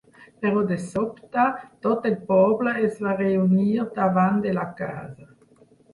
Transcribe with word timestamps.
Però, 0.43 0.61
de 0.71 0.77
sobte, 0.85 1.43
tot 1.87 2.09
el 2.11 2.17
poble 2.31 2.75
es 2.87 2.97
va 3.09 3.15
reunir 3.21 3.87
davant 4.03 4.45
de 4.47 4.55
la 4.61 4.65
casa. 4.81 5.33